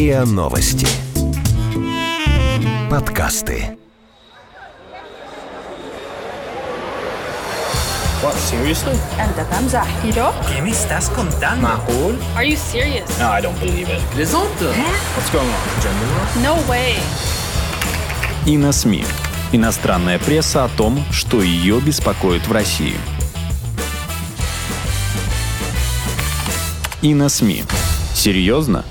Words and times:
РИА 0.00 0.24
Новости. 0.24 0.86
Подкасты. 2.90 3.76
What, 8.22 8.34
seriously? 8.34 8.96
أنت 9.20 9.46
تمزح 9.50 9.86
¿Yo? 10.14 10.32
¿Qué 10.48 10.62
me 10.62 10.70
estás 10.70 11.08
contando? 11.10 11.62
معقول؟ 11.62 12.18
Are 12.36 12.44
you 12.44 12.56
serious? 12.56 13.08
No, 13.18 13.30
I 13.30 13.40
don't 13.40 13.58
believe 13.60 13.88
it. 13.88 14.00
Plaisante 14.14 14.64
What's 15.16 15.30
going 15.30 15.46
on? 15.46 15.80
Gender 15.80 16.08
war? 16.14 16.26
No 16.42 16.68
way. 16.68 16.96
И 18.46 18.56
на 18.56 18.72
СМИ. 18.72 19.04
Иностранная 19.52 20.18
пресса 20.18 20.64
о 20.64 20.68
том, 20.68 21.04
что 21.12 21.42
ее 21.42 21.80
беспокоит 21.80 22.46
в 22.48 22.52
России. 22.52 22.96
И 27.02 27.14
на 27.14 27.28
СМИ. 27.28 27.64
Серьезно? 28.14 28.84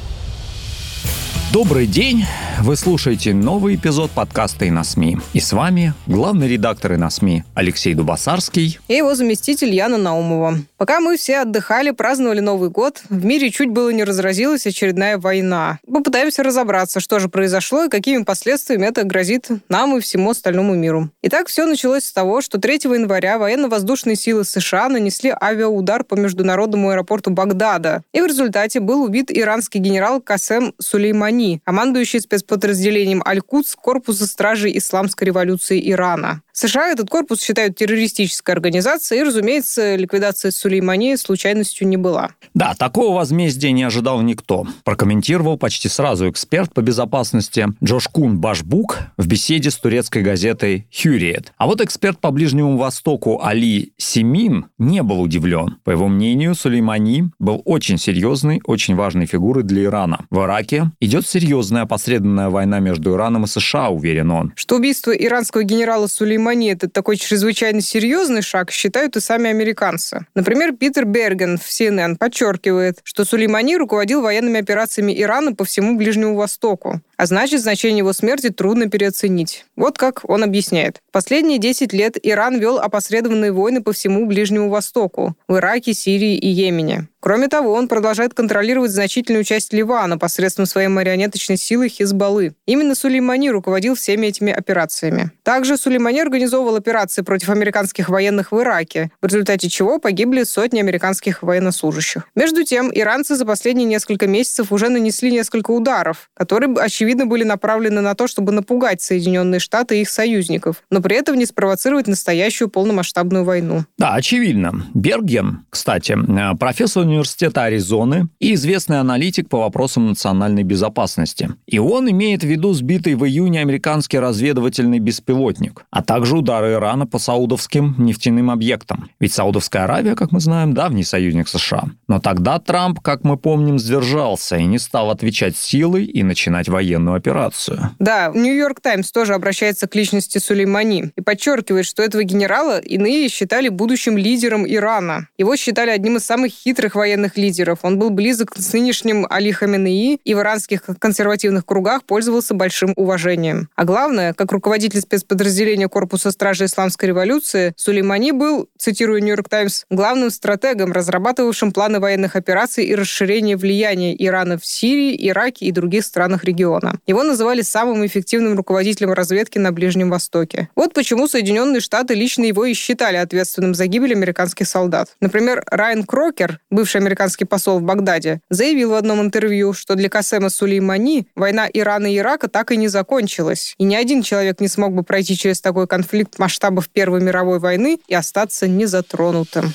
Добрый 1.53 1.89
день! 1.89 2.25
Вы 2.63 2.77
слушаете 2.77 3.33
новый 3.33 3.77
эпизод 3.77 4.11
подкаста 4.11 4.67
«И 4.67 4.71
на 4.71 4.85
СМИ». 4.85 5.17
И 5.33 5.41
с 5.41 5.55
вами 5.55 5.95
главный 6.07 6.47
редактор 6.47 6.93
«И 6.93 6.97
на 6.99 7.09
СМИ» 7.09 7.43
Алексей 7.55 7.95
Дубасарский. 7.95 8.79
и 8.87 8.95
его 8.95 9.15
заместитель 9.15 9.75
Яна 9.75 9.97
Наумова. 9.97 10.59
Пока 10.77 11.01
мы 11.01 11.17
все 11.17 11.39
отдыхали, 11.39 11.91
праздновали 11.91 12.41
Новый 12.41 12.69
год, 12.69 13.03
в 13.09 13.25
мире 13.25 13.51
чуть 13.51 13.71
было 13.71 13.89
не 13.89 14.05
разразилась 14.05 14.67
очередная 14.67 15.17
война. 15.17 15.79
Попытаемся 15.91 16.43
разобраться, 16.43 17.01
что 17.01 17.19
же 17.19 17.31
произошло 17.31 17.85
и 17.85 17.89
какими 17.89 18.25
последствиями 18.25 18.85
это 18.85 19.05
грозит 19.05 19.49
нам 19.71 19.97
и 19.97 20.01
всему 20.01 20.31
остальному 20.31 20.75
миру. 20.75 21.09
Итак, 21.23 21.49
все 21.49 21.65
началось 21.65 22.05
с 22.05 22.13
того, 22.13 22.43
что 22.43 22.61
3 22.61 22.75
января 22.85 23.39
военно-воздушные 23.39 24.17
силы 24.17 24.45
США 24.45 24.91
нанесли 24.91 25.35
авиаудар 25.41 26.05
по 26.05 26.15
международному 26.15 26.91
аэропорту 26.91 27.31
Багдада, 27.31 28.03
и 28.13 28.21
в 28.21 28.27
результате 28.27 28.81
был 28.81 29.03
убит 29.03 29.31
иранский 29.31 29.81
генерал 29.81 30.21
Касем 30.21 30.75
Сулеймани, 30.79 31.63
командующий 31.65 32.21
спецподразделением 32.51 33.23
Аль-Кудс 33.25 33.77
корпуса 33.77 34.27
стражей 34.27 34.77
исламской 34.77 35.27
революции 35.27 35.81
Ирана. 35.91 36.43
США 36.61 36.91
этот 36.91 37.09
корпус 37.09 37.41
считают 37.41 37.77
террористической 37.77 38.55
организацией, 38.55 39.21
и, 39.21 39.25
разумеется, 39.25 39.97
ликвидация 39.97 40.51
Сулеймани 40.51 41.17
случайностью 41.17 41.89
не 41.89 41.97
была. 41.97 42.33
Да, 42.53 42.75
такого 42.75 43.15
возмездия 43.15 43.73
не 43.73 43.83
ожидал 43.83 44.21
никто. 44.21 44.67
Прокомментировал 44.85 45.57
почти 45.57 45.89
сразу 45.89 46.29
эксперт 46.29 46.75
по 46.75 46.83
безопасности 46.83 47.69
Джош 47.83 48.09
Кун 48.09 48.41
Башбук 48.41 48.99
в 49.17 49.27
беседе 49.27 49.71
с 49.71 49.77
турецкой 49.77 50.23
газетой 50.23 50.87
«Хюриет». 50.95 51.55
А 51.57 51.67
вот 51.67 51.81
эксперт 51.81 52.19
по 52.19 52.31
Ближнему 52.31 52.77
Востоку 52.77 53.43
Али 53.43 53.95
Семин 53.97 54.67
не 54.77 55.03
был 55.03 55.23
удивлен. 55.23 55.79
По 55.83 55.93
его 55.93 56.09
мнению, 56.09 56.55
Сулеймани 56.55 57.31
был 57.39 57.63
очень 57.65 57.97
серьезной, 57.97 58.61
очень 58.65 58.97
важной 58.97 59.25
фигурой 59.25 59.65
для 59.65 59.85
Ирана. 59.85 60.27
В 60.29 60.45
Ираке 60.45 60.91
идет 61.01 61.27
серьезная 61.27 61.83
опосредованная 61.83 62.51
война 62.51 62.81
между 62.81 63.15
Ираном 63.15 63.45
и 63.45 63.47
США, 63.47 63.89
уверен 63.89 64.31
он. 64.31 64.53
Что 64.57 64.77
убийство 64.77 65.13
иранского 65.13 65.63
генерала 65.63 66.07
Сулеймани– 66.07 66.50
это 66.55 66.89
такой 66.89 67.17
чрезвычайно 67.17 67.81
серьезный 67.81 68.43
шаг, 68.43 68.71
считают 68.71 69.17
и 69.17 69.21
сами 69.21 69.51
американцы. 69.51 70.27
Например, 70.35 70.73
Питер 70.73 71.05
Берген 71.05 71.59
в 71.59 71.69
CNN 71.69 72.17
подчеркивает, 72.17 72.99
что 73.05 73.25
Сулеймани 73.25 73.77
руководил 73.77 74.23
военными 74.23 74.61
операциями 74.61 75.19
Ирана 75.21 75.55
по 75.55 75.65
всему 75.65 75.97
Ближнему 75.97 76.37
Востоку. 76.37 77.01
А 77.17 77.27
значит, 77.27 77.61
значение 77.61 77.99
его 77.99 78.13
смерти 78.13 78.49
трудно 78.49 78.89
переоценить. 78.89 79.67
Вот 79.77 79.99
как 79.99 80.29
он 80.29 80.43
объясняет. 80.43 81.01
Последние 81.13 81.59
10 81.59 81.93
лет 81.93 82.17
Иран 82.23 82.59
вел 82.59 82.79
опосредованные 82.79 83.53
войны 83.53 83.83
по 83.83 83.93
всему 83.93 84.27
Ближнему 84.27 84.71
Востоку, 84.71 85.35
в 85.47 85.57
Ираке, 85.57 85.93
Сирии 85.93 86.37
и 86.37 86.49
Йемене. 86.49 87.09
Кроме 87.21 87.49
того, 87.49 87.75
он 87.75 87.87
продолжает 87.87 88.33
контролировать 88.33 88.91
значительную 88.91 89.45
часть 89.45 89.75
Ливана 89.75 90.17
посредством 90.17 90.65
своей 90.65 90.89
марионеточной 90.89 91.59
силы 91.59 91.89
Хизбаллы. 91.89 92.55
Именно 92.65 92.95
Сулеймани 92.95 93.51
руководил 93.51 93.95
всеми 93.95 94.29
этими 94.29 94.53
операциями. 94.53 95.31
Также 95.43 95.77
Сулеймани 95.77 96.21
организовывал 96.21 96.77
операции 96.77 97.21
против 97.21 97.51
американских 97.51 98.09
военных 98.09 98.53
в 98.53 98.61
Ираке, 98.61 99.11
в 99.21 99.27
результате 99.27 99.69
чего 99.69 99.99
погибли 99.99 100.45
сотни 100.45 100.81
американских 100.81 101.43
военнослужащих. 101.43 102.27
Между 102.35 102.65
тем, 102.65 102.91
иранцы 102.93 103.37
за 103.37 103.45
последние 103.45 103.87
несколько 103.87 104.27
месяцев 104.27 104.73
уже 104.73 104.89
нанесли 104.89 105.31
несколько 105.31 105.73
ударов, 105.73 106.31
которые, 106.35 106.75
очевидно, 106.75 107.27
были 107.27 107.45
направлены 107.45 108.01
на 108.01 108.15
то, 108.15 108.29
чтобы 108.29 108.53
напугать 108.53 109.03
Соединенные 109.03 109.61
Штаты 109.61 109.99
и 109.99 110.03
их 110.03 110.09
союзников, 110.09 110.83
но 110.91 111.03
при 111.03 111.17
этом 111.17 111.37
не 111.37 111.45
спровоцировать 111.45 112.07
настоящую 112.07 112.69
полномасштабную 112.69 113.45
войну. 113.45 113.85
Да, 113.99 114.15
очевидно. 114.15 114.87
Берген, 114.95 115.67
кстати, 115.69 116.13
э, 116.13 116.57
профессор 116.57 117.10
университета 117.11 117.65
Аризоны 117.65 118.29
и 118.39 118.55
известный 118.55 119.01
аналитик 119.01 119.49
по 119.49 119.59
вопросам 119.59 120.09
национальной 120.09 120.63
безопасности. 120.63 121.51
И 121.67 121.79
он 121.79 122.11
имеет 122.11 122.43
в 122.43 122.47
виду 122.47 122.73
сбитый 122.73 123.15
в 123.15 123.25
июне 123.25 123.61
американский 123.61 124.19
разведывательный 124.19 124.99
беспилотник, 124.99 125.85
а 125.91 126.03
также 126.03 126.37
удары 126.37 126.73
Ирана 126.73 127.07
по 127.07 127.19
саудовским 127.19 127.97
нефтяным 127.99 128.51
объектам. 128.51 129.11
Ведь 129.19 129.33
Саудовская 129.33 129.85
Аравия, 129.85 130.15
как 130.15 130.33
мы 130.33 130.41
знаем, 130.41 130.75
давний 130.75 131.05
союзник 131.05 131.49
США. 131.49 131.85
Но 132.09 132.21
тогда 132.21 132.59
Трамп, 132.59 133.01
как 133.01 133.25
мы 133.25 133.37
помним, 133.37 133.79
сдержался 133.79 134.57
и 134.57 134.65
не 134.65 134.79
стал 134.79 135.11
отвечать 135.11 135.57
силой 135.57 136.05
и 136.05 136.23
начинать 136.23 136.69
военную 136.69 137.17
операцию. 137.17 137.91
Да, 137.99 138.31
Нью-Йорк 138.35 138.81
Таймс 138.81 139.11
тоже 139.13 139.35
обращается 139.35 139.87
к 139.89 139.95
личности 139.95 140.39
Сулеймани 140.39 141.13
и 141.17 141.21
подчеркивает, 141.21 141.87
что 141.87 142.03
этого 142.03 142.23
генерала 142.23 142.79
иные 142.79 143.29
считали 143.29 143.69
будущим 143.69 144.17
лидером 144.17 144.67
Ирана. 144.67 145.29
Его 145.39 145.57
считали 145.57 145.91
одним 145.91 146.17
из 146.17 146.25
самых 146.25 146.53
хитрых 146.53 146.95
военных 147.01 147.39
лидеров. 147.39 147.79
Он 147.83 147.99
был 147.99 148.11
близок 148.11 148.53
с 148.57 148.73
нынешним 148.75 149.27
Али 149.31 149.53
Хаменеи 149.53 150.21
и 150.23 150.35
в 150.35 150.41
иранских 150.41 150.83
консервативных 150.99 151.65
кругах 151.65 152.05
пользовался 152.05 152.53
большим 152.53 152.93
уважением. 152.97 153.71
А 153.75 153.85
главное, 153.85 154.35
как 154.35 154.53
руководитель 154.53 155.01
спецподразделения 155.01 155.89
Корпуса 155.89 156.31
Стражи 156.31 156.67
Исламской 156.67 157.09
революции, 157.09 157.73
Сулеймани 157.77 158.33
был, 158.33 158.69
цитирую 158.79 159.23
Нью-Йорк 159.23 159.49
Таймс, 159.49 159.85
главным 159.89 160.31
стратегом, 160.31 160.93
разрабатывавшим 160.93 161.73
планы 161.73 162.01
военных 162.01 162.37
операций 162.37 162.85
и 162.85 162.95
расширения 162.95 163.57
влияния 163.57 164.15
Ирана 164.15 164.59
в 164.59 164.67
Сирии, 164.67 165.17
Ираке 165.29 165.67
и 165.67 165.73
других 165.73 166.05
странах 166.05 166.45
региона. 166.45 167.01
Его 167.07 167.23
называли 167.23 167.63
самым 167.63 168.05
эффективным 168.05 168.57
руководителем 168.57 169.15
разведки 169.15 169.59
на 169.59 169.73
Ближнем 169.73 170.11
Востоке. 170.11 170.69
Вот 170.77 170.93
почему 170.93 171.27
Соединенные 171.27 171.81
Штаты 171.81 172.13
лично 172.13 172.45
его 172.45 172.67
и 172.67 172.75
считали 172.75 173.17
ответственным 173.17 173.75
за 173.75 173.87
гибель 173.87 174.13
американских 174.13 174.69
солдат. 174.69 175.17
Например, 175.21 175.63
Райан 175.71 176.05
Крокер, 176.05 176.61
бывший 176.71 176.90
американский 176.99 177.45
посол 177.45 177.79
в 177.79 177.83
Багдаде, 177.83 178.41
заявил 178.51 178.91
в 178.91 178.95
одном 178.95 179.21
интервью, 179.21 179.73
что 179.73 179.95
для 179.95 180.09
Касема 180.09 180.51
Сулеймани 180.51 181.27
война 181.35 181.69
Ирана 181.73 182.13
и 182.13 182.19
Ирака 182.19 182.49
так 182.49 182.73
и 182.73 182.77
не 182.77 182.89
закончилась. 182.89 183.75
И 183.79 183.85
ни 183.85 183.95
один 183.95 184.23
человек 184.23 184.61
не 184.61 184.69
смог 184.69 184.93
бы 184.95 185.03
пройти 185.03 185.37
через 185.37 185.61
такой 185.61 185.87
конфликт 185.87 186.39
масштабов 186.39 186.89
Первой 186.89 187.21
мировой 187.21 187.59
войны 187.59 187.99
и 188.09 188.15
остаться 188.15 188.67
незатронутым. 188.69 189.73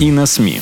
И 0.00 0.10
на 0.10 0.26
СМИ. 0.26 0.60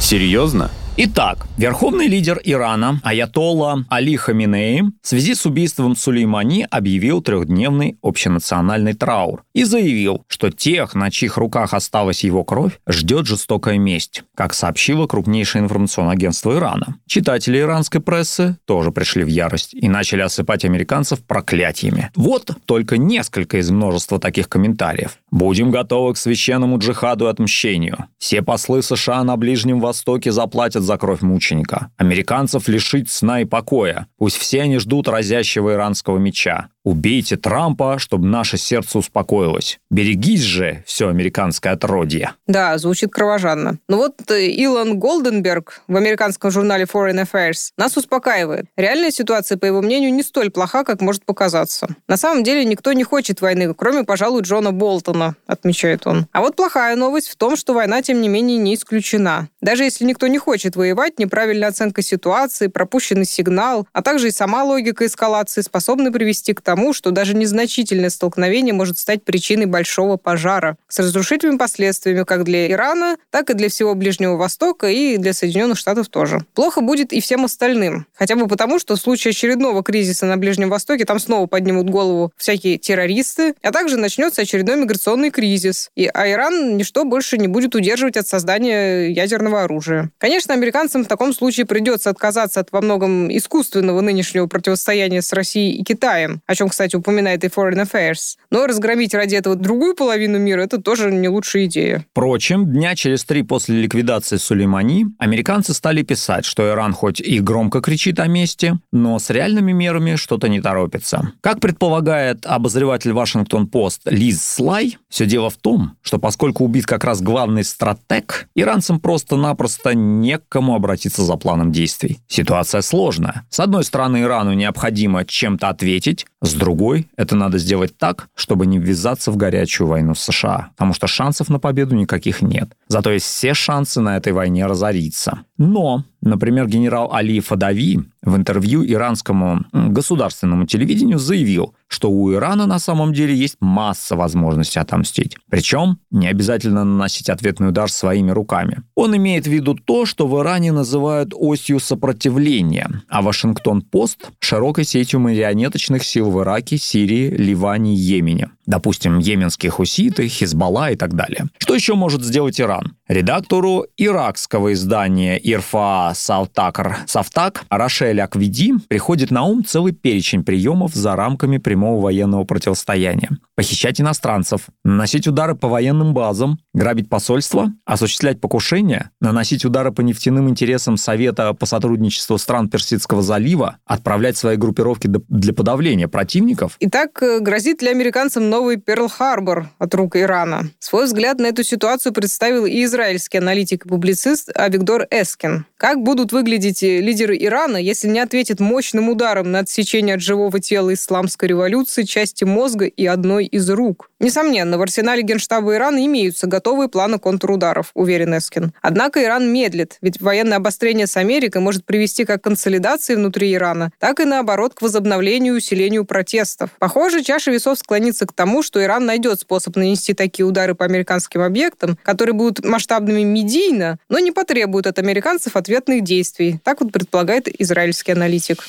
Серьезно? 0.00 0.70
Итак, 0.98 1.46
верховный 1.56 2.06
лидер 2.06 2.38
Ирана 2.44 3.00
Аятолла 3.02 3.86
Али 3.88 4.14
Хаминеи 4.14 4.82
в 5.00 5.08
связи 5.08 5.34
с 5.34 5.46
убийством 5.46 5.96
Сулеймани 5.96 6.66
объявил 6.70 7.22
трехдневный 7.22 7.96
общенациональный 8.02 8.92
траур 8.92 9.42
и 9.54 9.64
заявил, 9.64 10.22
что 10.28 10.50
тех, 10.50 10.94
на 10.94 11.10
чьих 11.10 11.38
руках 11.38 11.72
осталась 11.72 12.24
его 12.24 12.44
кровь, 12.44 12.78
ждет 12.86 13.26
жестокая 13.26 13.78
месть, 13.78 14.22
как 14.36 14.52
сообщило 14.52 15.06
крупнейшее 15.06 15.62
информационное 15.62 16.12
агентство 16.12 16.54
Ирана. 16.54 16.96
Читатели 17.06 17.58
иранской 17.58 18.02
прессы 18.02 18.58
тоже 18.66 18.90
пришли 18.90 19.24
в 19.24 19.28
ярость 19.28 19.72
и 19.72 19.88
начали 19.88 20.20
осыпать 20.20 20.66
американцев 20.66 21.20
проклятиями. 21.20 22.10
Вот 22.16 22.50
только 22.66 22.98
несколько 22.98 23.56
из 23.56 23.70
множества 23.70 24.20
таких 24.20 24.50
комментариев. 24.50 25.16
«Будем 25.30 25.70
готовы 25.70 26.12
к 26.12 26.18
священному 26.18 26.76
джихаду 26.76 27.28
и 27.28 27.30
отмщению. 27.30 28.08
Все 28.18 28.42
послы 28.42 28.82
США 28.82 29.24
на 29.24 29.38
Ближнем 29.38 29.80
Востоке 29.80 30.30
заплатят 30.30 30.81
за 30.82 30.98
кровь 30.98 31.22
мученика. 31.22 31.90
Американцев 31.96 32.68
лишить 32.68 33.10
сна 33.10 33.40
и 33.40 33.44
покоя. 33.44 34.06
Пусть 34.18 34.36
все 34.36 34.62
они 34.62 34.78
ждут 34.78 35.08
разящего 35.08 35.72
иранского 35.72 36.18
меча. 36.18 36.68
Убейте 36.84 37.36
Трампа, 37.36 37.98
чтобы 37.98 38.26
наше 38.26 38.56
сердце 38.56 38.98
успокоилось. 38.98 39.78
Берегись 39.88 40.40
же, 40.40 40.82
все 40.84 41.08
американское 41.08 41.74
отродье. 41.74 42.32
Да, 42.48 42.76
звучит 42.78 43.12
кровожадно. 43.12 43.78
Но 43.88 43.98
вот 43.98 44.14
э, 44.30 44.46
Илон 44.46 44.98
Голденберг 44.98 45.82
в 45.86 45.96
американском 45.96 46.50
журнале 46.50 46.84
Foreign 46.92 47.24
Affairs 47.24 47.70
нас 47.78 47.96
успокаивает. 47.96 48.66
Реальная 48.76 49.12
ситуация, 49.12 49.58
по 49.58 49.64
его 49.64 49.80
мнению, 49.80 50.12
не 50.12 50.24
столь 50.24 50.50
плоха, 50.50 50.82
как 50.82 51.00
может 51.00 51.24
показаться. 51.24 51.86
На 52.08 52.16
самом 52.16 52.42
деле 52.42 52.64
никто 52.64 52.92
не 52.92 53.04
хочет 53.04 53.40
войны, 53.40 53.72
кроме, 53.74 54.02
пожалуй, 54.02 54.42
Джона 54.42 54.72
Болтона, 54.72 55.36
отмечает 55.46 56.06
он. 56.08 56.26
А 56.32 56.40
вот 56.40 56.56
плохая 56.56 56.96
новость 56.96 57.28
в 57.28 57.36
том, 57.36 57.56
что 57.56 57.74
война, 57.74 58.02
тем 58.02 58.20
не 58.20 58.28
менее, 58.28 58.58
не 58.58 58.74
исключена. 58.74 59.48
Даже 59.60 59.84
если 59.84 60.04
никто 60.04 60.26
не 60.26 60.38
хочет 60.38 60.74
воевать, 60.74 61.20
неправильная 61.20 61.68
оценка 61.68 62.02
ситуации, 62.02 62.66
пропущенный 62.66 63.24
сигнал, 63.24 63.86
а 63.92 64.02
также 64.02 64.28
и 64.28 64.32
сама 64.32 64.64
логика 64.64 65.06
эскалации 65.06 65.60
способны 65.60 66.10
привести 66.10 66.54
к 66.54 66.60
тому, 66.60 66.71
тому, 66.72 66.94
что 66.94 67.10
даже 67.10 67.34
незначительное 67.34 68.08
столкновение 68.08 68.72
может 68.72 68.98
стать 68.98 69.22
причиной 69.24 69.66
большого 69.66 70.16
пожара 70.16 70.78
с 70.88 70.98
разрушительными 71.00 71.58
последствиями 71.58 72.24
как 72.24 72.44
для 72.44 72.70
Ирана, 72.70 73.18
так 73.28 73.50
и 73.50 73.54
для 73.54 73.68
всего 73.68 73.94
Ближнего 73.94 74.36
Востока 74.36 74.88
и 74.88 75.18
для 75.18 75.34
Соединенных 75.34 75.76
Штатов 75.76 76.08
тоже. 76.08 76.40
Плохо 76.54 76.80
будет 76.80 77.12
и 77.12 77.20
всем 77.20 77.44
остальным. 77.44 78.06
Хотя 78.14 78.36
бы 78.36 78.48
потому, 78.48 78.78
что 78.78 78.96
в 78.96 79.00
случае 79.00 79.32
очередного 79.32 79.82
кризиса 79.82 80.24
на 80.24 80.38
Ближнем 80.38 80.70
Востоке 80.70 81.04
там 81.04 81.18
снова 81.18 81.46
поднимут 81.46 81.90
голову 81.90 82.32
всякие 82.38 82.78
террористы, 82.78 83.54
а 83.60 83.70
также 83.70 83.98
начнется 83.98 84.40
очередной 84.40 84.76
миграционный 84.76 85.28
кризис. 85.28 85.90
И 85.94 86.06
а 86.06 86.30
Иран 86.30 86.78
ничто 86.78 87.04
больше 87.04 87.36
не 87.36 87.48
будет 87.48 87.74
удерживать 87.74 88.16
от 88.16 88.26
создания 88.26 89.10
ядерного 89.10 89.64
оружия. 89.64 90.10
Конечно, 90.16 90.54
американцам 90.54 91.04
в 91.04 91.08
таком 91.08 91.34
случае 91.34 91.66
придется 91.66 92.08
отказаться 92.08 92.60
от 92.60 92.72
во 92.72 92.80
многом 92.80 93.30
искусственного 93.36 94.00
нынешнего 94.00 94.46
противостояния 94.46 95.20
с 95.20 95.34
Россией 95.34 95.76
и 95.76 95.84
Китаем, 95.84 96.40
о 96.46 96.54
чем, 96.54 96.61
кстати, 96.68 96.96
упоминает 96.96 97.44
и 97.44 97.48
Foreign 97.48 97.84
Affairs. 97.84 98.36
Но 98.50 98.66
разгромить 98.66 99.14
ради 99.14 99.34
этого 99.34 99.56
другую 99.56 99.94
половину 99.94 100.38
мира– 100.38 100.62
это 100.62 100.80
тоже 100.80 101.10
не 101.12 101.28
лучшая 101.28 101.66
идея. 101.66 102.06
Впрочем, 102.12 102.66
дня 102.66 102.94
через 102.94 103.24
три 103.24 103.42
после 103.42 103.82
ликвидации 103.82 104.36
Сулеймани 104.36 105.06
американцы 105.18 105.74
стали 105.74 106.02
писать, 106.02 106.44
что 106.44 106.68
Иран 106.68 106.92
хоть 106.92 107.20
и 107.20 107.40
громко 107.40 107.80
кричит 107.80 108.20
о 108.20 108.26
мести, 108.26 108.78
но 108.92 109.18
с 109.18 109.30
реальными 109.30 109.72
мерами 109.72 110.16
что-то 110.16 110.48
не 110.48 110.60
торопится. 110.60 111.32
Как 111.40 111.60
предполагает 111.60 112.46
обозреватель 112.46 113.12
Вашингтон-Пост 113.12 114.02
Лиз 114.06 114.42
Слай, 114.42 114.98
все 115.08 115.26
дело 115.26 115.50
в 115.50 115.56
том, 115.56 115.96
что 116.02 116.18
поскольку 116.18 116.64
убит 116.64 116.86
как 116.86 117.04
раз 117.04 117.20
главный 117.20 117.64
стратег, 117.64 118.48
иранцам 118.54 119.00
просто-напросто 119.00 119.94
некому 119.94 120.74
обратиться 120.74 121.22
за 121.22 121.36
планом 121.36 121.72
действий. 121.72 122.18
Ситуация 122.28 122.82
сложная. 122.82 123.44
С 123.50 123.60
одной 123.60 123.84
стороны, 123.84 124.22
Ирану 124.22 124.52
необходимо 124.52 125.24
чем-то 125.24 125.68
ответить, 125.68 126.26
с 126.40 126.51
другой, 126.54 127.08
это 127.16 127.36
надо 127.36 127.58
сделать 127.58 127.96
так, 127.96 128.28
чтобы 128.34 128.66
не 128.66 128.78
ввязаться 128.78 129.30
в 129.30 129.36
горячую 129.36 129.88
войну 129.88 130.14
с 130.14 130.20
США, 130.20 130.70
потому 130.76 130.94
что 130.94 131.06
шансов 131.06 131.48
на 131.48 131.58
победу 131.58 131.94
никаких 131.94 132.42
нет. 132.42 132.72
Зато 132.88 133.10
есть 133.10 133.26
все 133.26 133.54
шансы 133.54 134.00
на 134.00 134.16
этой 134.16 134.32
войне 134.32 134.66
разориться. 134.66 135.40
Но, 135.58 136.04
например, 136.22 136.66
генерал 136.66 137.12
Али 137.12 137.40
Фадави 137.40 138.00
в 138.22 138.36
интервью 138.36 138.84
иранскому 138.84 139.64
государственному 139.72 140.66
телевидению 140.66 141.18
заявил, 141.18 141.74
что 141.88 142.10
у 142.10 142.32
Ирана 142.32 142.66
на 142.66 142.78
самом 142.78 143.12
деле 143.12 143.34
есть 143.34 143.56
масса 143.60 144.16
возможностей 144.16 144.78
отомстить. 144.80 145.36
Причем 145.50 145.98
не 146.10 146.28
обязательно 146.28 146.84
наносить 146.84 147.28
ответный 147.28 147.68
удар 147.68 147.90
своими 147.90 148.30
руками. 148.30 148.82
Он 148.94 149.16
имеет 149.16 149.46
в 149.46 149.50
виду 149.50 149.74
то, 149.74 150.06
что 150.06 150.26
в 150.26 150.40
Иране 150.40 150.72
называют 150.72 151.32
осью 151.34 151.80
сопротивления, 151.80 152.88
а 153.08 153.22
Вашингтон-Пост– 153.22 154.30
широкой 154.38 154.84
сетью 154.84 155.20
марионеточных 155.20 156.04
сил 156.04 156.30
в 156.30 156.40
Ираке, 156.40 156.78
Сирии, 156.78 157.28
Ливане 157.28 157.94
Йемене. 157.94 158.50
Допустим, 158.66 159.18
йеменские 159.18 159.70
хуситы, 159.70 160.28
Хизбалла 160.28 160.92
и 160.92 160.96
так 160.96 161.14
далее. 161.14 161.46
Что 161.58 161.74
еще 161.74 161.94
может 161.94 162.22
сделать 162.22 162.60
Иран? 162.60 162.94
Редактору 163.08 163.86
иракского 163.96 164.72
издания 164.72 165.36
Ирфа 165.36 166.11
Савтакр 166.14 166.98
Савтак 167.06 167.64
Рашель 167.70 168.20
Аквиди 168.20 168.74
приходит 168.88 169.30
на 169.30 169.44
ум 169.44 169.64
целый 169.64 169.92
перечень 169.92 170.44
приемов 170.44 170.94
за 170.94 171.16
рамками 171.16 171.58
прямого 171.58 172.02
военного 172.02 172.44
противостояния. 172.44 173.30
Похищать 173.54 174.00
иностранцев, 174.00 174.62
наносить 174.84 175.26
удары 175.26 175.54
по 175.54 175.68
военным 175.68 176.14
базам, 176.14 176.58
грабить 176.74 177.08
посольства, 177.08 177.72
осуществлять 177.84 178.40
покушения, 178.40 179.10
наносить 179.20 179.64
удары 179.64 179.92
по 179.92 180.00
нефтяным 180.00 180.48
интересам 180.48 180.96
Совета 180.96 181.52
по 181.54 181.66
сотрудничеству 181.66 182.38
стран 182.38 182.68
Персидского 182.68 183.22
залива, 183.22 183.78
отправлять 183.84 184.36
свои 184.36 184.56
группировки 184.56 185.08
для 185.28 185.52
подавления 185.52 186.08
противников. 186.08 186.76
Итак, 186.80 187.22
э, 187.22 187.40
грозит 187.40 187.82
ли 187.82 187.88
американцам 187.88 188.50
новый 188.50 188.76
Перл-Харбор 188.76 189.66
от 189.78 189.94
рук 189.94 190.16
Ирана? 190.16 190.70
Свой 190.78 191.06
взгляд 191.06 191.38
на 191.38 191.46
эту 191.46 191.62
ситуацию 191.62 192.12
представил 192.12 192.66
и 192.66 192.84
израильский 192.84 193.38
аналитик 193.38 193.86
и 193.86 193.88
публицист 193.88 194.50
Авигдор 194.54 195.06
Эскин. 195.10 195.66
Как 195.76 196.01
будут 196.02 196.32
выглядеть 196.32 196.82
э, 196.82 197.00
лидеры 197.00 197.36
Ирана, 197.38 197.76
если 197.76 198.08
не 198.08 198.20
ответят 198.20 198.60
мощным 198.60 199.08
ударом 199.08 199.50
на 199.50 199.60
отсечение 199.60 200.16
от 200.16 200.20
живого 200.20 200.60
тела 200.60 200.92
исламской 200.92 201.48
революции 201.48 202.02
части 202.02 202.44
мозга 202.44 202.84
и 202.84 203.06
одной 203.06 203.46
из 203.46 203.70
рук? 203.70 204.10
Несомненно, 204.20 204.78
в 204.78 204.82
арсенале 204.82 205.22
Генштаба 205.22 205.74
Ирана 205.74 206.04
имеются 206.04 206.46
готовые 206.46 206.88
планы 206.88 207.18
контрударов, 207.18 207.90
уверен 207.94 208.36
Эскин. 208.36 208.72
Однако 208.80 209.22
Иран 209.22 209.52
медлит, 209.52 209.98
ведь 210.00 210.20
военное 210.20 210.58
обострение 210.58 211.06
с 211.06 211.16
Америкой 211.16 211.60
может 211.60 211.84
привести 211.84 212.24
как 212.24 212.40
к 212.40 212.44
консолидации 212.44 213.14
внутри 213.14 213.54
Ирана, 213.54 213.92
так 213.98 214.20
и 214.20 214.24
наоборот 214.24 214.74
к 214.74 214.82
возобновлению 214.82 215.54
и 215.54 215.56
усилению 215.56 216.04
протестов. 216.04 216.70
Похоже, 216.78 217.22
чаша 217.22 217.50
весов 217.50 217.78
склонится 217.78 218.26
к 218.26 218.32
тому, 218.32 218.62
что 218.62 218.82
Иран 218.82 219.06
найдет 219.06 219.40
способ 219.40 219.76
нанести 219.76 220.14
такие 220.14 220.44
удары 220.44 220.74
по 220.74 220.84
американским 220.84 221.40
объектам, 221.40 221.98
которые 222.02 222.34
будут 222.34 222.64
масштабными 222.64 223.22
медийно, 223.22 223.98
но 224.08 224.18
не 224.18 224.32
потребуют 224.32 224.86
от 224.86 224.98
американцев 224.98 225.56
ответных 225.92 226.04
действий. 226.04 226.60
Так 226.64 226.80
вот 226.80 226.92
предполагает 226.92 227.48
израильский 227.60 228.12
аналитик. 228.12 228.64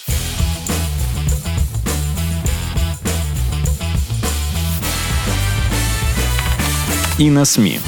И 7.19 7.29
на 7.29 7.45
СМИ. 7.45 7.79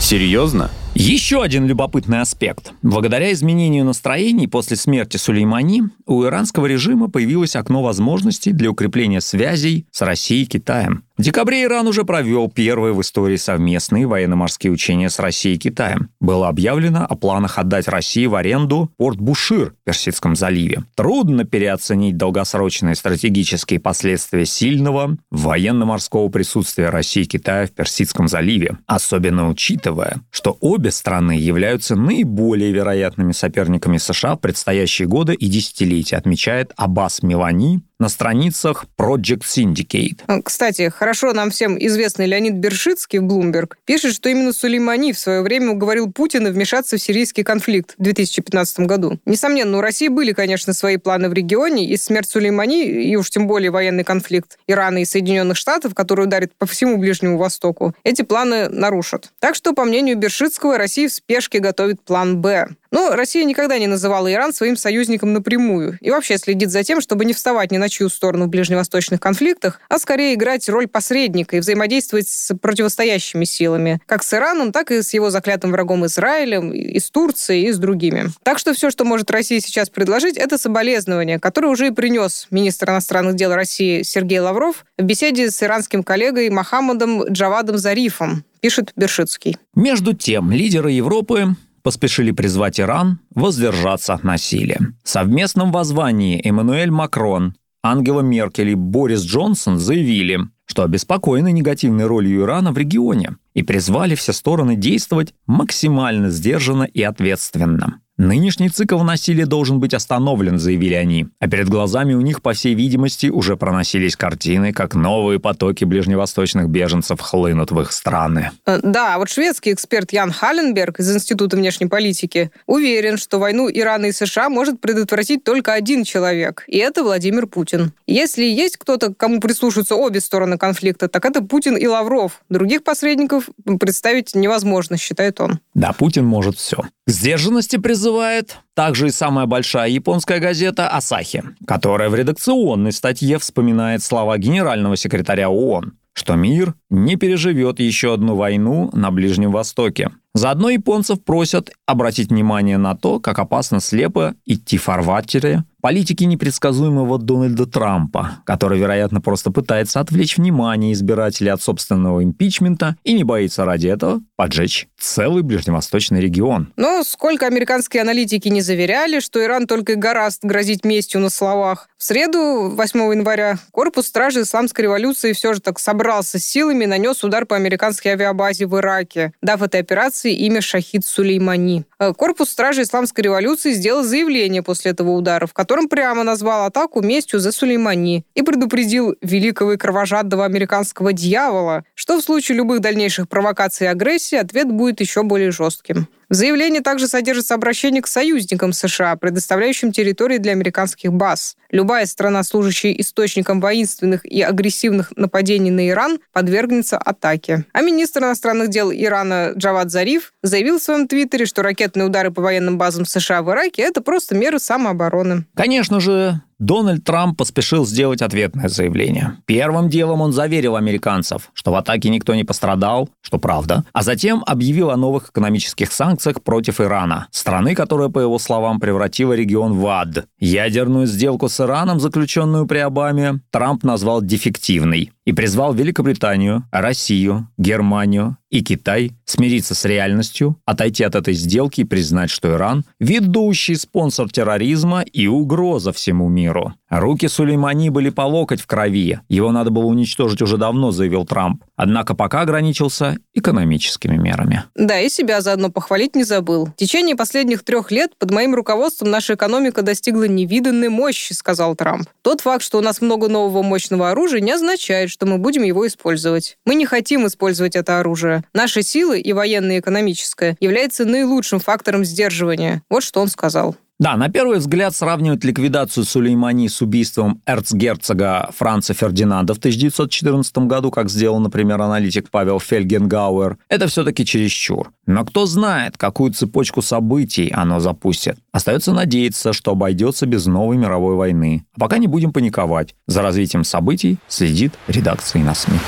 Серьезно? 0.00 0.70
Еще 0.94 1.42
один 1.42 1.66
любопытный 1.66 2.20
аспект. 2.20 2.72
Благодаря 2.82 3.32
изменению 3.32 3.84
настроений 3.84 4.46
после 4.46 4.76
смерти 4.76 5.16
Сулеймани 5.16 5.82
у 6.06 6.22
иранского 6.24 6.66
режима 6.66 7.10
появилось 7.10 7.56
окно 7.56 7.82
возможностей 7.82 8.52
для 8.52 8.70
укрепления 8.70 9.20
связей 9.20 9.86
с 9.90 10.02
Россией 10.02 10.44
и 10.44 10.46
Китаем. 10.46 11.04
В 11.16 11.22
декабре 11.22 11.62
Иран 11.62 11.86
уже 11.86 12.02
провел 12.02 12.50
первые 12.50 12.92
в 12.92 13.00
истории 13.00 13.36
совместные 13.36 14.04
военно-морские 14.04 14.72
учения 14.72 15.08
с 15.08 15.20
Россией 15.20 15.54
и 15.54 15.58
Китаем. 15.58 16.10
Было 16.18 16.48
объявлено 16.48 17.06
о 17.08 17.14
планах 17.14 17.56
отдать 17.56 17.86
России 17.86 18.26
в 18.26 18.34
аренду 18.34 18.90
порт 18.96 19.20
Бушир 19.20 19.74
в 19.80 19.84
Персидском 19.84 20.34
заливе. 20.34 20.82
Трудно 20.96 21.44
переоценить 21.44 22.16
долгосрочные 22.16 22.96
стратегические 22.96 23.78
последствия 23.78 24.44
сильного 24.44 25.16
военно-морского 25.30 26.30
присутствия 26.30 26.88
России 26.88 27.22
и 27.22 27.26
Китая 27.26 27.68
в 27.68 27.70
Персидском 27.70 28.26
заливе, 28.26 28.78
особенно 28.86 29.48
учитывая, 29.48 30.20
что 30.30 30.56
обе 30.58 30.90
страны 30.90 31.38
являются 31.38 31.94
наиболее 31.94 32.72
вероятными 32.72 33.30
соперниками 33.30 33.98
США 33.98 34.34
в 34.34 34.40
предстоящие 34.40 35.06
годы 35.06 35.34
и 35.34 35.46
десятилетия, 35.46 36.16
отмечает 36.16 36.72
Аббас 36.76 37.22
Милани, 37.22 37.82
на 37.98 38.08
страницах 38.08 38.86
Project 38.98 39.42
Syndicate. 39.42 40.20
А, 40.26 40.42
кстати, 40.42 40.88
хорошо 40.88 41.32
нам 41.32 41.50
всем 41.50 41.76
известный 41.78 42.26
Леонид 42.26 42.54
Бершицкий 42.54 43.18
в 43.18 43.24
Bloomberg 43.24 43.74
пишет, 43.84 44.14
что 44.14 44.28
именно 44.28 44.52
Сулеймани 44.52 45.12
в 45.12 45.18
свое 45.18 45.42
время 45.42 45.72
уговорил 45.72 46.10
Путина 46.10 46.50
вмешаться 46.50 46.96
в 46.96 47.02
сирийский 47.02 47.42
конфликт 47.42 47.94
в 47.98 48.02
2015 48.02 48.80
году. 48.80 49.18
Несомненно, 49.26 49.78
у 49.78 49.80
России 49.80 50.08
были, 50.08 50.32
конечно, 50.32 50.72
свои 50.72 50.96
планы 50.96 51.28
в 51.28 51.32
регионе, 51.32 51.86
и 51.86 51.96
смерть 51.96 52.28
Сулеймани, 52.28 52.84
и 52.84 53.16
уж 53.16 53.30
тем 53.30 53.46
более 53.46 53.70
военный 53.70 54.04
конфликт 54.04 54.58
Ирана 54.66 54.98
и 54.98 55.04
Соединенных 55.04 55.56
Штатов, 55.56 55.94
который 55.94 56.24
ударит 56.24 56.52
по 56.58 56.66
всему 56.66 56.98
Ближнему 56.98 57.38
Востоку, 57.38 57.94
эти 58.04 58.22
планы 58.22 58.68
нарушат. 58.68 59.32
Так 59.38 59.54
что, 59.54 59.72
по 59.72 59.84
мнению 59.84 60.16
Бершицкого, 60.16 60.78
Россия 60.78 61.08
в 61.08 61.12
спешке 61.12 61.58
готовит 61.60 62.02
план 62.02 62.40
«Б». 62.40 62.68
Но 62.94 63.16
Россия 63.16 63.44
никогда 63.44 63.76
не 63.76 63.88
называла 63.88 64.32
Иран 64.32 64.52
своим 64.52 64.76
союзником 64.76 65.32
напрямую 65.32 65.98
и 66.00 66.12
вообще 66.12 66.38
следит 66.38 66.70
за 66.70 66.84
тем, 66.84 67.00
чтобы 67.00 67.24
не 67.24 67.32
вставать 67.32 67.72
ни 67.72 67.76
на 67.76 67.88
чью 67.88 68.08
сторону 68.08 68.44
в 68.44 68.48
ближневосточных 68.50 69.18
конфликтах, 69.18 69.80
а 69.88 69.98
скорее 69.98 70.34
играть 70.34 70.68
роль 70.68 70.86
посредника 70.86 71.56
и 71.56 71.58
взаимодействовать 71.58 72.28
с 72.28 72.54
противостоящими 72.54 73.44
силами, 73.46 74.00
как 74.06 74.22
с 74.22 74.32
Ираном, 74.32 74.70
так 74.70 74.92
и 74.92 75.02
с 75.02 75.12
его 75.12 75.30
заклятым 75.30 75.72
врагом 75.72 76.06
Израилем, 76.06 76.70
и 76.70 77.00
с 77.00 77.10
Турцией, 77.10 77.66
и 77.66 77.72
с 77.72 77.78
другими. 77.78 78.26
Так 78.44 78.60
что 78.60 78.72
все, 78.74 78.90
что 78.90 79.04
может 79.04 79.28
Россия 79.28 79.58
сейчас 79.58 79.90
предложить, 79.90 80.36
это 80.36 80.56
соболезнование, 80.56 81.40
которое 81.40 81.70
уже 81.70 81.88
и 81.88 81.90
принес 81.90 82.46
министр 82.52 82.90
иностранных 82.90 83.34
дел 83.34 83.52
России 83.52 84.02
Сергей 84.04 84.38
Лавров 84.38 84.84
в 84.96 85.02
беседе 85.02 85.50
с 85.50 85.60
иранским 85.64 86.04
коллегой 86.04 86.48
Мохаммадом 86.48 87.24
Джавадом 87.24 87.76
Зарифом, 87.76 88.44
пишет 88.60 88.92
Бершицкий. 88.94 89.56
Между 89.74 90.12
тем, 90.12 90.52
лидеры 90.52 90.92
Европы 90.92 91.56
поспешили 91.84 92.32
призвать 92.32 92.80
Иран 92.80 93.20
воздержаться 93.34 94.14
от 94.14 94.24
насилия. 94.24 94.80
В 95.04 95.08
совместном 95.08 95.70
воззвании 95.70 96.40
Эммануэль 96.44 96.90
Макрон, 96.90 97.54
Ангела 97.82 98.22
Меркель 98.22 98.70
и 98.70 98.74
Борис 98.74 99.22
Джонсон 99.22 99.78
заявили, 99.78 100.40
что 100.64 100.82
обеспокоены 100.82 101.52
негативной 101.52 102.06
ролью 102.06 102.40
Ирана 102.40 102.72
в 102.72 102.78
регионе 102.78 103.36
и 103.52 103.62
призвали 103.62 104.14
все 104.14 104.32
стороны 104.32 104.74
действовать 104.74 105.34
максимально 105.46 106.30
сдержанно 106.30 106.84
и 106.84 107.02
ответственно. 107.02 108.00
Нынешний 108.16 108.68
цикл 108.68 109.00
насилия 109.00 109.44
должен 109.44 109.80
быть 109.80 109.92
остановлен, 109.92 110.60
заявили 110.60 110.94
они. 110.94 111.26
А 111.40 111.48
перед 111.48 111.68
глазами 111.68 112.14
у 112.14 112.20
них, 112.20 112.42
по 112.42 112.52
всей 112.52 112.74
видимости, 112.74 113.26
уже 113.26 113.56
проносились 113.56 114.14
картины, 114.14 114.72
как 114.72 114.94
новые 114.94 115.40
потоки 115.40 115.84
ближневосточных 115.84 116.68
беженцев 116.68 117.20
хлынут 117.20 117.72
в 117.72 117.80
их 117.80 117.90
страны. 117.90 118.52
Э, 118.66 118.78
да, 118.80 119.18
вот 119.18 119.30
шведский 119.30 119.72
эксперт 119.72 120.12
Ян 120.12 120.30
Халленберг 120.30 121.00
из 121.00 121.12
Института 121.12 121.56
внешней 121.56 121.86
политики 121.86 122.52
уверен, 122.66 123.18
что 123.18 123.40
войну 123.40 123.68
Ирана 123.68 124.06
и 124.06 124.12
США 124.12 124.48
может 124.48 124.80
предотвратить 124.80 125.42
только 125.42 125.72
один 125.72 126.04
человек, 126.04 126.62
и 126.68 126.78
это 126.78 127.02
Владимир 127.02 127.48
Путин. 127.48 127.92
Если 128.06 128.44
есть 128.44 128.76
кто-то, 128.76 129.12
кому 129.12 129.40
прислушиваются 129.40 129.96
обе 129.96 130.20
стороны 130.20 130.56
конфликта, 130.56 131.08
так 131.08 131.24
это 131.24 131.42
Путин 131.42 131.76
и 131.76 131.86
Лавров. 131.88 132.42
Других 132.48 132.84
посредников 132.84 133.48
представить 133.80 134.36
невозможно, 134.36 134.96
считает 134.98 135.40
он. 135.40 135.58
Да, 135.74 135.92
Путин 135.92 136.24
может 136.24 136.56
все. 136.56 136.84
К 137.06 137.10
сдержанности 137.10 137.76
призывает 138.04 138.58
также 138.74 139.06
и 139.06 139.10
самая 139.10 139.46
большая 139.46 139.88
японская 139.88 140.38
газета 140.38 140.88
«Асахи», 140.88 141.42
которая 141.66 142.10
в 142.10 142.14
редакционной 142.14 142.92
статье 142.92 143.38
вспоминает 143.38 144.02
слова 144.02 144.36
генерального 144.36 144.94
секретаря 144.94 145.48
ООН, 145.48 145.94
что 146.12 146.34
мир 146.34 146.74
не 146.90 147.16
переживет 147.16 147.80
еще 147.80 148.12
одну 148.12 148.36
войну 148.36 148.90
на 148.92 149.10
Ближнем 149.10 149.52
Востоке. 149.52 150.10
Заодно 150.34 150.68
японцев 150.68 151.24
просят 151.24 151.70
обратить 151.86 152.28
внимание 152.28 152.76
на 152.76 152.94
то, 152.94 153.20
как 153.20 153.38
опасно 153.38 153.80
слепо 153.80 154.34
идти 154.44 154.76
в 154.76 154.82
фарватере 154.82 155.64
политики 155.84 156.24
непредсказуемого 156.24 157.18
Дональда 157.18 157.66
Трампа, 157.66 158.38
который, 158.46 158.78
вероятно, 158.78 159.20
просто 159.20 159.50
пытается 159.50 160.00
отвлечь 160.00 160.38
внимание 160.38 160.94
избирателей 160.94 161.50
от 161.50 161.60
собственного 161.60 162.24
импичмента 162.24 162.96
и 163.04 163.12
не 163.12 163.22
боится 163.22 163.66
ради 163.66 163.88
этого 163.88 164.22
поджечь 164.34 164.88
целый 164.98 165.42
ближневосточный 165.42 166.20
регион. 166.20 166.72
Но 166.76 167.04
сколько 167.04 167.46
американские 167.46 168.00
аналитики 168.00 168.48
не 168.48 168.62
заверяли, 168.62 169.20
что 169.20 169.44
Иран 169.44 169.66
только 169.66 169.92
и 169.92 169.96
гораст 169.96 170.42
грозить 170.42 170.84
местью 170.84 171.20
на 171.20 171.28
словах. 171.28 171.88
В 171.98 172.04
среду, 172.04 172.70
8 172.74 173.00
января, 173.12 173.58
корпус 173.70 174.06
стражи 174.06 174.42
исламской 174.42 174.84
революции 174.84 175.32
все 175.32 175.52
же 175.52 175.60
так 175.60 175.78
собрался 175.78 176.38
с 176.38 176.44
силами 176.44 176.84
и 176.84 176.86
нанес 176.86 177.22
удар 177.22 177.44
по 177.44 177.56
американской 177.56 178.12
авиабазе 178.12 178.66
в 178.66 178.76
Ираке, 178.78 179.32
дав 179.42 179.60
этой 179.62 179.80
операции 179.80 180.34
имя 180.34 180.62
Шахид 180.62 181.06
Сулеймани. 181.06 181.84
Э, 181.98 182.12
корпус 182.14 182.48
стражи 182.50 182.82
исламской 182.82 183.24
революции 183.24 183.72
сделал 183.72 184.02
заявление 184.02 184.62
после 184.62 184.92
этого 184.92 185.10
удара, 185.10 185.46
в 185.46 185.52
котором 185.52 185.73
котором 185.74 185.88
прямо 185.88 186.22
назвал 186.22 186.66
атаку 186.66 187.02
местью 187.02 187.40
за 187.40 187.50
Сулеймани 187.50 188.24
и 188.36 188.42
предупредил 188.42 189.16
великого 189.22 189.72
и 189.72 189.76
кровожадного 189.76 190.44
американского 190.44 191.12
дьявола, 191.12 191.82
что 191.96 192.16
в 192.16 192.22
случае 192.22 192.58
любых 192.58 192.80
дальнейших 192.80 193.28
провокаций 193.28 193.88
и 193.88 193.90
агрессии 193.90 194.38
ответ 194.38 194.70
будет 194.70 195.00
еще 195.00 195.24
более 195.24 195.50
жестким. 195.50 196.06
В 196.28 196.34
заявлении 196.34 196.80
также 196.80 197.08
содержится 197.08 197.54
обращение 197.54 198.02
к 198.02 198.06
союзникам 198.06 198.72
США, 198.72 199.16
предоставляющим 199.16 199.92
территории 199.92 200.38
для 200.38 200.52
американских 200.52 201.12
баз. 201.12 201.56
Любая 201.70 202.06
страна, 202.06 202.42
служащая 202.42 202.92
источником 202.92 203.60
воинственных 203.60 204.24
и 204.24 204.42
агрессивных 204.42 205.12
нападений 205.16 205.70
на 205.70 205.88
Иран, 205.88 206.20
подвергнется 206.32 206.98
атаке. 206.98 207.64
А 207.72 207.82
министр 207.82 208.24
иностранных 208.24 208.70
дел 208.70 208.92
Ирана 208.92 209.52
Джавад 209.56 209.90
Зариф 209.90 210.32
заявил 210.42 210.78
в 210.78 210.82
своем 210.82 211.08
твиттере, 211.08 211.46
что 211.46 211.62
ракетные 211.62 212.06
удары 212.06 212.30
по 212.30 212.42
военным 212.42 212.78
базам 212.78 213.04
США 213.04 213.42
в 213.42 213.50
Ираке– 213.50 213.82
это 213.84 214.00
просто 214.00 214.34
меры 214.34 214.58
самообороны. 214.58 215.46
Конечно 215.54 216.00
же, 216.00 216.40
Дональд 216.58 217.04
Трамп 217.04 217.36
поспешил 217.36 217.86
сделать 217.86 218.22
ответное 218.22 218.68
заявление. 218.68 219.38
Первым 219.46 219.88
делом 219.88 220.20
он 220.20 220.32
заверил 220.32 220.76
американцев, 220.76 221.50
что 221.54 221.72
в 221.72 221.74
атаке 221.74 222.08
никто 222.08 222.34
не 222.34 222.44
пострадал, 222.44 223.08
что 223.20 223.38
правда, 223.38 223.84
а 223.92 224.02
затем 224.02 224.42
объявил 224.46 224.90
о 224.90 224.96
новых 224.96 225.30
экономических 225.30 225.92
санкциях 225.92 226.42
против 226.42 226.80
Ирана, 226.80 227.28
страны, 227.30 227.74
которая, 227.74 228.08
по 228.08 228.20
его 228.20 228.38
словам, 228.38 228.80
превратила 228.80 229.32
регион 229.32 229.74
в 229.74 229.86
ад. 229.86 230.26
Ядерную 230.38 231.06
сделку 231.06 231.48
с 231.48 231.60
Ираном, 231.60 232.00
заключенную 232.00 232.66
при 232.66 232.78
Обаме, 232.78 233.40
Трамп 233.50 233.82
назвал 233.84 234.22
дефективной 234.22 235.12
и 235.24 235.32
призвал 235.32 235.74
Великобританию, 235.74 236.64
Россию, 236.70 237.48
Германию 237.56 238.36
и 238.50 238.62
Китай 238.62 239.12
смириться 239.24 239.74
с 239.74 239.84
реальностью, 239.84 240.56
отойти 240.64 241.02
от 241.04 241.14
этой 241.14 241.34
сделки 241.34 241.80
и 241.80 241.84
признать, 241.84 242.30
что 242.30 242.52
Иран– 242.52 242.84
ведущий 243.00 243.74
спонсор 243.74 244.30
терроризма 244.30 245.02
и 245.02 245.26
угроза 245.26 245.92
всему 245.92 246.28
миру. 246.28 246.74
Руки 247.00 247.26
Сулеймани 247.26 247.90
были 247.90 248.10
по 248.10 248.22
локоть 248.22 248.60
в 248.60 248.66
крови. 248.66 249.18
Его 249.28 249.50
надо 249.50 249.70
было 249.70 249.86
уничтожить 249.86 250.40
уже 250.42 250.58
давно, 250.58 250.92
заявил 250.92 251.24
Трамп. 251.26 251.64
Однако 251.76 252.14
пока 252.14 252.42
ограничился 252.42 253.16
экономическими 253.34 254.16
мерами. 254.16 254.64
Да, 254.76 255.00
и 255.00 255.08
себя 255.08 255.40
заодно 255.40 255.70
похвалить 255.70 256.14
не 256.14 256.22
забыл. 256.22 256.66
В 256.66 256.76
течение 256.76 257.16
последних 257.16 257.64
трех 257.64 257.90
лет 257.90 258.12
под 258.16 258.30
моим 258.30 258.54
руководством 258.54 259.10
наша 259.10 259.34
экономика 259.34 259.82
достигла 259.82 260.28
невиданной 260.28 260.88
мощи, 260.88 261.32
сказал 261.32 261.74
Трамп. 261.74 262.08
Тот 262.22 262.42
факт, 262.42 262.62
что 262.62 262.78
у 262.78 262.80
нас 262.80 263.00
много 263.00 263.28
нового 263.28 263.62
мощного 263.62 264.10
оружия, 264.10 264.40
не 264.40 264.52
означает, 264.52 265.10
что 265.10 265.26
мы 265.26 265.38
будем 265.38 265.64
его 265.64 265.86
использовать. 265.86 266.58
Мы 266.64 266.76
не 266.76 266.86
хотим 266.86 267.26
использовать 267.26 267.74
это 267.74 267.98
оружие. 267.98 268.44
Наши 268.52 268.82
силы, 268.82 269.18
и 269.18 269.32
военное, 269.32 269.76
и 269.76 269.80
экономическое, 269.80 270.56
является 270.60 271.04
наилучшим 271.04 271.58
фактором 271.58 272.04
сдерживания. 272.04 272.82
Вот 272.88 273.02
что 273.02 273.20
он 273.20 273.28
сказал. 273.28 273.74
Да, 274.00 274.16
на 274.16 274.28
первый 274.28 274.58
взгляд 274.58 274.92
сравнивать 274.92 275.44
ликвидацию 275.44 276.02
Сулеймани 276.04 276.68
с 276.68 276.82
убийством 276.82 277.40
эрцгерцога 277.46 278.50
Франца 278.52 278.92
Фердинанда 278.92 279.54
в 279.54 279.58
1914 279.58 280.58
году, 280.58 280.90
как 280.90 281.08
сделал, 281.08 281.38
например, 281.38 281.80
аналитик 281.80 282.28
Павел 282.28 282.58
Фельгенгауэр, 282.58 283.56
это 283.68 283.86
все-таки 283.86 284.26
чересчур. 284.26 284.90
Но 285.06 285.24
кто 285.24 285.46
знает, 285.46 285.96
какую 285.96 286.32
цепочку 286.32 286.82
событий 286.82 287.52
оно 287.54 287.78
запустит. 287.78 288.36
Остается 288.50 288.92
надеяться, 288.92 289.52
что 289.52 289.70
обойдется 289.70 290.26
без 290.26 290.46
новой 290.46 290.76
мировой 290.76 291.14
войны. 291.14 291.64
А 291.76 291.80
пока 291.80 291.98
не 291.98 292.08
будем 292.08 292.32
паниковать. 292.32 292.96
За 293.06 293.22
развитием 293.22 293.62
событий 293.62 294.18
следит 294.26 294.74
редакция 294.88 295.44
на 295.44 295.54
СМИ. 295.54 295.78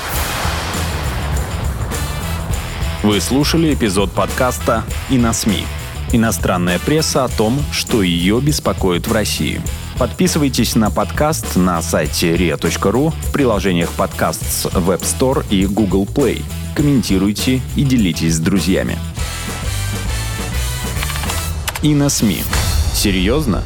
Вы 3.03 3.19
слушали 3.19 3.73
эпизод 3.73 4.11
подкаста 4.11 4.83
«И 5.09 5.17
на 5.17 5.33
СМИ». 5.33 5.65
Иностранная 6.11 6.79
пресса 6.79 7.25
о 7.25 7.27
том, 7.27 7.61
что 7.71 8.01
ее 8.01 8.39
беспокоит 8.41 9.07
в 9.07 9.11
России. 9.11 9.61
Подписывайтесь 9.97 10.75
на 10.75 10.89
подкаст 10.89 11.55
на 11.55 11.81
сайте 11.81 12.35
ria.ru 12.35 13.11
в 13.11 13.31
приложениях 13.33 13.91
подкаст 13.91 14.43
с 14.43 14.65
Web 14.67 15.01
Store 15.01 15.45
и 15.49 15.65
Google 15.65 16.05
Play. 16.05 16.43
Комментируйте 16.75 17.61
и 17.75 17.83
делитесь 17.83 18.35
с 18.35 18.39
друзьями. 18.39 18.97
И 21.81 21.93
на 21.93 22.09
СМИ. 22.09 22.41
Серьезно? 22.93 23.63